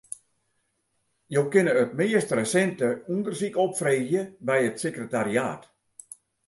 [1.35, 5.63] Jo kinne it meast resinte ûndersyk opfreegje by it sekretariaat.